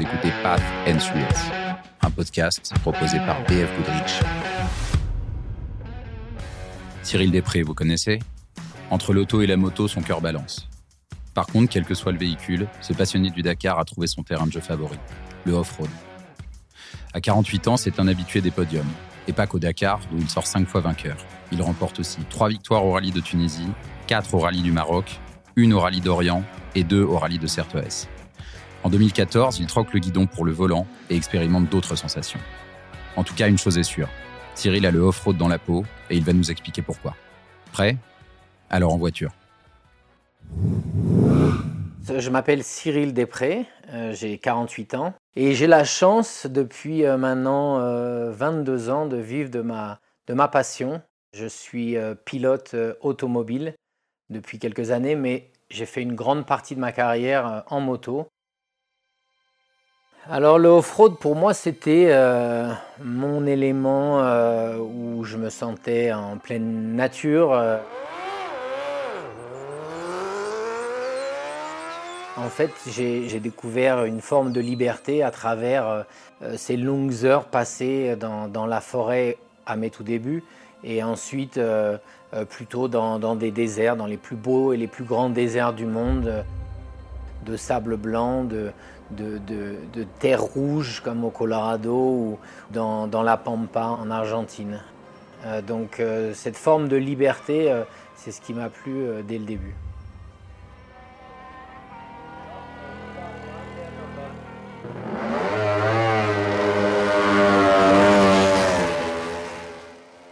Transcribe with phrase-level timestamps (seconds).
[0.00, 1.52] Écoutez Path and Thrills,
[2.02, 4.20] un podcast proposé par BF Goodrich.
[7.02, 8.18] Cyril Després, vous connaissez?
[8.90, 10.68] Entre l'auto et la moto, son cœur balance.
[11.32, 14.46] Par contre, quel que soit le véhicule, ce passionné du Dakar a trouvé son terrain
[14.46, 14.98] de jeu favori,
[15.44, 15.90] le off-road.
[17.12, 18.90] À 48 ans, c'est un habitué des podiums.
[19.28, 21.16] Et pas qu'au Dakar, où il sort 5 fois vainqueur.
[21.52, 23.68] Il remporte aussi 3 victoires au rallye de Tunisie,
[24.08, 25.20] 4 au rallye du Maroc,
[25.54, 26.42] une au rallye d'Orient
[26.74, 28.08] et deux au rallye de Certoès.
[28.84, 32.40] En 2014, il troque le guidon pour le volant et expérimente d'autres sensations.
[33.16, 34.08] En tout cas, une chose est sûre,
[34.54, 37.14] Cyril a le off-road dans la peau et il va nous expliquer pourquoi.
[37.72, 37.96] Prêt?
[38.70, 39.32] Alors en voiture.
[42.06, 47.78] Je m'appelle Cyril Després, euh, j'ai 48 ans et j'ai la chance depuis euh, maintenant
[48.30, 51.02] 22 euh, ans de vivre de ma, de ma passion.
[51.32, 53.74] Je suis pilote automobile
[54.30, 58.28] depuis quelques années, mais j'ai fait une grande partie de ma carrière en moto.
[60.30, 62.72] Alors le off-road pour moi c'était euh,
[63.02, 67.52] mon élément euh, où je me sentais en pleine nature.
[72.38, 78.16] En fait j'ai découvert une forme de liberté à travers euh, ces longues heures passées
[78.16, 79.36] dans, la forêt
[79.66, 80.42] à mes tout débuts
[80.84, 81.60] et ensuite
[82.48, 86.44] plutôt dans, des déserts, dans les plus beaux et les plus grands déserts du monde,
[87.44, 88.70] de sable blanc, de,
[89.10, 92.38] de, de, terre rouge comme au Colorado ou
[92.70, 94.80] dans, la Pampa en Argentine.
[95.44, 97.84] Euh, donc euh, cette forme de liberté, euh,
[98.16, 99.74] c'est ce qui m'a plu dès le début.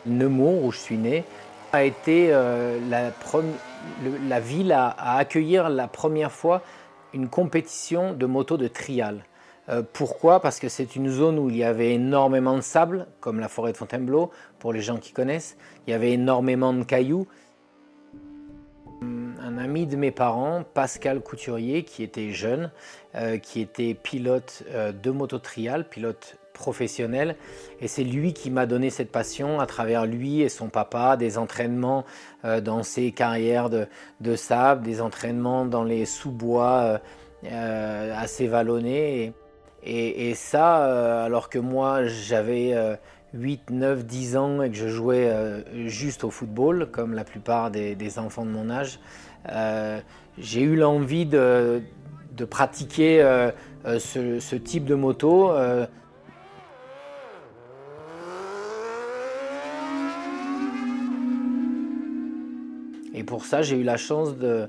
[0.06, 1.24] Nemours, où je suis né,
[1.72, 3.12] a été la,
[4.28, 6.62] la, ville à accueillir la première fois
[7.12, 9.24] une compétition de moto de trial.
[9.68, 10.40] Euh, pourquoi?
[10.40, 13.72] Parce que c'est une zone où il y avait énormément de sable, comme la forêt
[13.72, 15.56] de Fontainebleau, pour les gens qui connaissent.
[15.86, 17.26] Il y avait énormément de cailloux.
[19.02, 22.70] Un ami de mes parents, Pascal Couturier, qui était jeune,
[23.14, 27.34] euh, qui était pilote euh, de moto trial, pilote professionnel.
[27.80, 31.36] Et c'est lui qui m'a donné cette passion à travers lui et son papa, des
[31.36, 32.04] entraînements
[32.44, 36.98] euh, dans ses carrières de, sable, des entraînements dans les sous-bois euh,
[37.50, 39.32] euh, assez vallonnés.
[39.84, 42.72] Et, ça, alors que moi j'avais
[43.34, 45.28] 8, 9, 10 ans et que je jouais
[45.86, 49.00] juste au football, comme la plupart des, enfants de mon âge,
[50.38, 51.82] j'ai eu l'envie de,
[52.48, 53.50] pratiquer
[53.84, 55.50] ce, ce, type de moto.
[63.22, 64.68] Et pour ça, j'ai eu la chance de,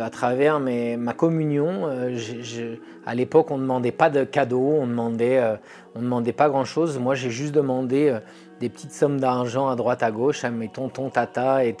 [0.00, 5.38] à travers ma communion, euh, à l'époque, on ne demandait pas de cadeaux, on demandait,
[5.38, 5.56] euh,
[5.94, 6.98] demandait pas grand-chose.
[6.98, 8.20] Moi, j'ai juste demandé euh,
[8.60, 11.76] des petites sommes d'argent à droite, à gauche, à mes tontons, tata et,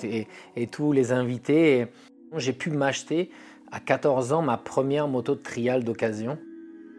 [0.54, 1.86] et, tous les invités.
[2.36, 3.30] J'ai pu m'acheter
[3.70, 6.36] à 14 ans ma première moto de trial d'occasion.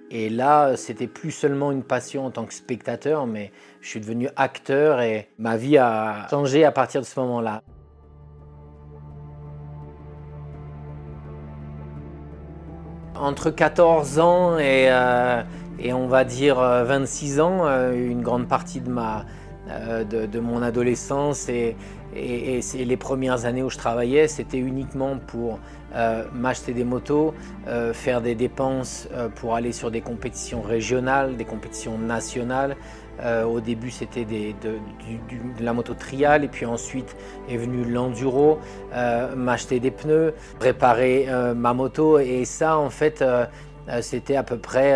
[0.10, 3.52] Et là, c'était plus seulement une passion en tant que spectateur, mais
[3.82, 7.62] je suis devenu acteur et ma vie a changé à partir de ce moment-là.
[13.16, 15.42] Entre 14 ans et, euh,
[15.80, 19.26] et on va dire 26 euh, ans, euh, une grande partie de, ma,
[19.70, 21.76] de mon adolescence et,
[22.16, 25.60] et, et, les premières années où je travaillais, c'était uniquement pour
[26.34, 27.36] m'acheter des motos,
[27.94, 32.76] faire des dépenses pour aller sur des compétitions régionales, des compétitions nationales,
[33.22, 34.80] euh, au début, c'était de,
[35.60, 37.16] la moto trial, et puis ensuite
[37.50, 38.60] est venu l'enduro,
[38.94, 43.24] euh, m'acheter des pneus, préparer euh, ma moto, et ça, en fait,
[44.02, 44.96] c'était à peu près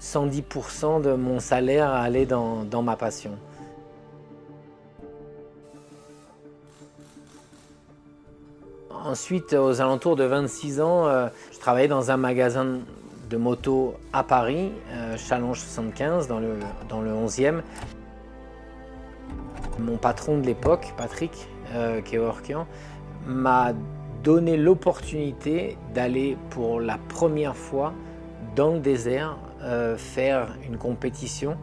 [0.00, 3.32] 110% de mon salaire à aller dans ma passion.
[9.04, 11.06] Ensuite, aux alentours de 26 ans,
[11.52, 12.78] je travaillais dans un magasin
[13.32, 16.56] de moto à Paris, euh, Challenge 75 dans le,
[16.90, 17.62] dans le 11e.
[19.78, 22.02] Mon patron de l'époque, Patrick euh,
[23.26, 23.72] m'a
[24.22, 27.94] donné l'opportunité d'aller pour la première fois
[28.54, 31.56] dans le désert euh, faire une compétition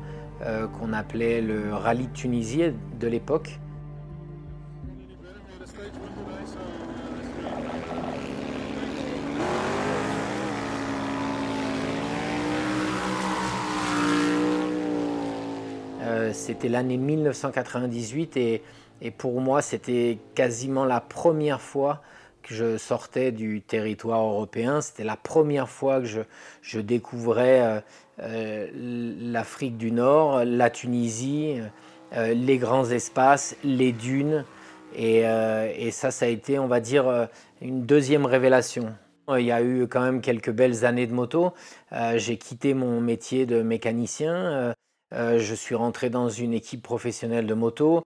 [0.80, 3.60] qu'on appelait le rallye de Tunisie de l'époque.
[16.40, 18.62] C'était l'année 1998 et,
[19.18, 22.02] pour moi c'était quasiment la première fois
[22.44, 24.82] que je sortais du territoire européen.
[24.82, 26.08] C'était la première fois que
[26.64, 27.84] je, découvrais
[28.18, 31.60] l'Afrique du Nord, la Tunisie,
[32.16, 34.46] les grands espaces, les dunes.
[34.96, 37.28] Et, et, ça, ça a été, on va dire,
[37.62, 38.96] une deuxième révélation.
[39.30, 41.54] Il y a eu quand même quelques belles années de moto.
[42.16, 44.74] J'ai quitté mon métier de mécanicien.
[45.14, 48.04] Euh, je suis rentré dans une équipe professionnelle de moto.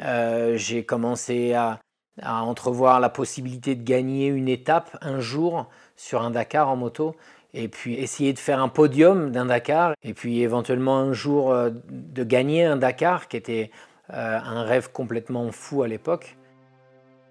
[0.00, 1.80] Euh, j'ai commencé à,
[2.22, 7.14] entrevoir la possibilité de gagner une étape un jour sur un Dakar en moto.
[7.52, 9.92] Et puis essayer de faire un podium d'un Dakar.
[10.02, 13.70] Et puis éventuellement un jour euh, de gagner un Dakar, qui était
[14.08, 16.36] un rêve complètement fou à l'époque.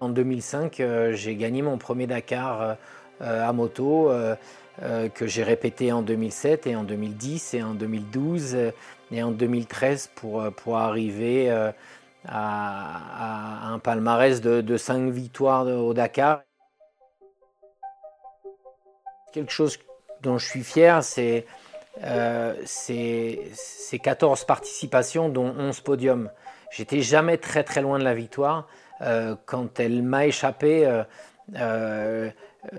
[0.00, 0.82] En 2005,
[1.12, 2.76] j'ai gagné mon premier Dakar
[3.18, 4.12] à moto.
[5.14, 8.72] Que j'ai répété en 2007 et en 2010 et en 2012
[9.12, 11.70] et en 2013 pour, euh, pour arriver euh,
[12.26, 16.42] à, un palmarès de, de 5 victoires au Dakar.
[19.32, 19.78] Quelque chose
[20.22, 21.46] dont je suis fier, c'est
[22.04, 22.54] euh,
[24.02, 26.30] 14 participations, dont 11 podiums.
[26.70, 28.66] J'étais jamais très très loin de la victoire.
[29.02, 30.90] Euh, quand elle m'a échappé,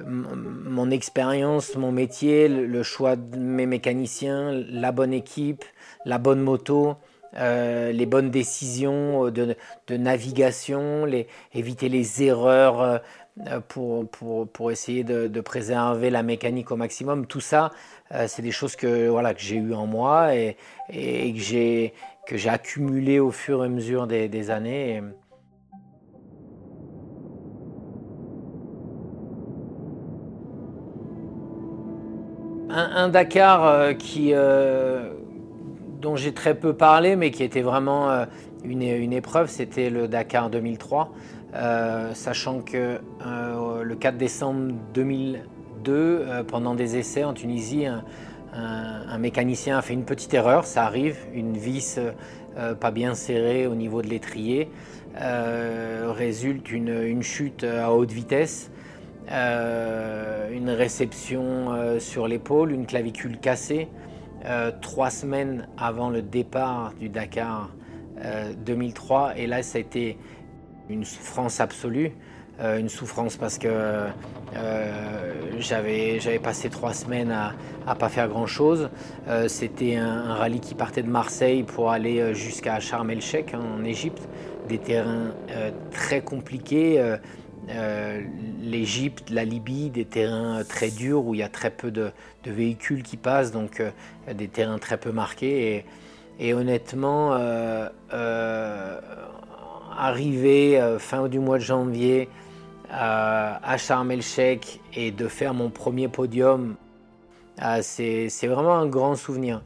[0.06, 5.64] mon expérience, mon métier, le choix de mes mécaniciens, la bonne équipe,
[6.06, 6.98] la bonne moto,
[7.36, 9.56] euh, les bonnes décisions de,
[9.90, 11.08] navigation,
[11.54, 13.02] éviter les erreurs
[13.48, 17.28] euh, pour, essayer de, préserver la mécanique au maximum.
[17.28, 17.72] Tout ça,
[18.14, 20.58] euh, c'est des choses que, voilà, que j'ai eues en moi et,
[20.90, 21.94] que j'ai
[22.26, 25.02] que j'ai accumulé au fur et à mesure des, années.
[32.80, 34.34] Un, Dakar qui,
[36.02, 38.26] dont j'ai très peu parlé, mais qui était vraiment euh,
[38.64, 41.12] une, épreuve, c'était le Dakar 2003.
[41.56, 49.78] Euh, sachant que euh, le 4 décembre 2002, pendant des essais en Tunisie, un, mécanicien
[49.78, 52.00] a fait une petite erreur, ça arrive, une vis
[52.82, 54.70] pas bien serrée au niveau de l'étrier,
[55.16, 58.70] résulte une, chute à haute vitesse,
[59.30, 63.88] une réception sur l'épaule, une clavicule cassée.
[64.46, 67.70] Euh, trois semaines avant le départ du Dakar
[68.66, 69.30] 2003.
[69.30, 70.18] Euh, et là, ça a été
[70.90, 72.14] une souffrance absolue.
[72.60, 74.06] Euh, une souffrance parce que
[75.60, 77.54] j'avais, passé trois semaines à
[77.88, 78.90] ne pas faire grand-chose.
[79.48, 84.28] c'était un, rallye qui partait de Marseille pour aller jusqu'à Sharm el-Sheikh en Égypte.
[84.70, 85.34] Des terrains
[85.92, 87.18] très compliqués
[87.70, 88.22] euh,
[88.62, 92.12] l'Égypte, la Libye, des terrains très durs où il y a très peu de,
[92.46, 93.92] véhicules qui passent, donc euh,
[94.34, 95.86] des terrains très peu marqués.
[96.40, 97.90] Et, honnêtement, euh,
[99.98, 102.30] arriver fin du mois de janvier
[102.90, 106.76] à Sharm el-Sheikh et de faire mon premier podium,
[107.82, 109.64] c'est vraiment un grand souvenir.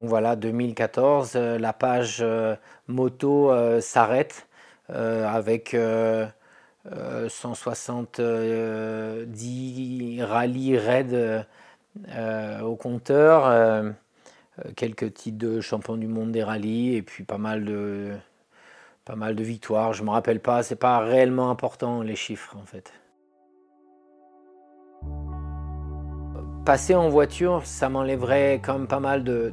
[0.00, 2.24] Voilà, 2014, la page
[2.88, 4.48] moto s'arrête.
[4.90, 5.76] Euh, avec
[7.28, 11.44] 170 euh, euh, rallyes raids
[12.62, 13.92] au compteur,
[14.76, 18.12] quelques titres de champion du monde des rallyes et puis pas mal de,
[19.04, 19.92] pas mal de victoires.
[19.92, 22.92] Je ne me rappelle pas, c'est pas réellement important les chiffres en fait.
[26.64, 29.52] Passer en voiture, ça m'enlèverait quand même pas mal de,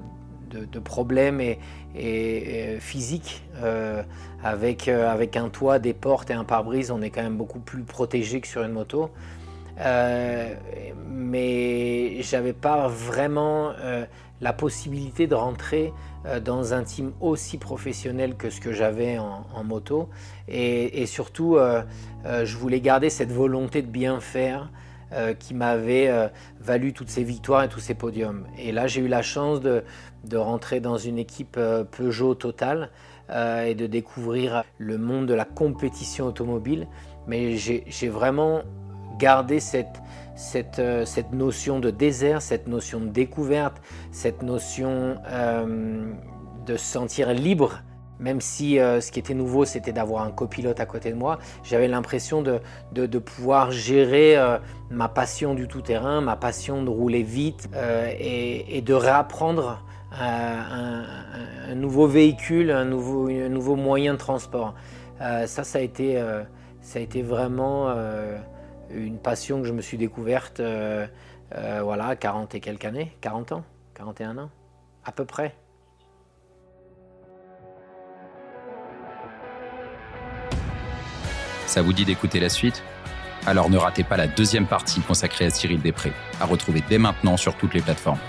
[0.53, 3.43] de, problèmes et, physiques.
[3.61, 4.03] Euh,
[4.43, 7.59] avec, euh, avec un toit, des portes et un pare-brise, on est quand même beaucoup
[7.59, 9.09] plus protégé que sur une moto.
[9.79, 10.53] Euh,
[11.07, 13.71] mais j'avais pas vraiment
[14.41, 15.93] la possibilité de rentrer
[16.43, 20.09] dans un team aussi professionnel que ce que j'avais en, moto.
[20.47, 21.57] Et surtout,
[22.25, 24.69] je voulais garder cette volonté de bien faire,
[25.11, 26.27] euh, qui m'avait euh,
[26.59, 28.47] valu toutes ces victoires et tous ces podiums.
[28.57, 29.83] Et là, j'ai eu la chance de,
[30.33, 32.89] rentrer dans une équipe euh, Peugeot Total
[33.65, 36.87] et de découvrir le monde de la compétition automobile.
[37.25, 38.61] Mais j'ai vraiment
[39.17, 40.01] gardé cette,
[40.35, 43.81] cette, cette, notion de désert, cette notion de découverte,
[44.11, 45.15] cette notion
[46.65, 47.79] de se sentir libre
[48.23, 51.39] même si euh, ce qui était nouveau, c'était d'avoir un copilote à côté de moi,
[51.63, 52.59] j'avais l'impression de,
[53.19, 54.57] pouvoir gérer euh,
[54.89, 59.83] ma passion du tout-terrain, ma passion de rouler vite euh, et, de réapprendre
[60.17, 61.03] un,
[61.75, 64.73] nouveau véhicule, un nouveau, moyen de transport.
[65.19, 66.21] ça, ça a, été,
[66.81, 67.93] ça a été vraiment
[68.89, 70.61] une passion que je me suis découverte
[71.51, 73.63] voilà, à 40 et quelques années, 40 ans,
[73.95, 74.49] 41 ans,
[75.03, 75.55] à peu près.
[81.73, 82.83] Ça vous dit d'écouter la suite?
[83.47, 87.35] Alors ne ratez pas la deuxième partie consacrée à Cyril Després, à retrouver dès maintenant
[87.35, 88.19] sur toutes les plateformes.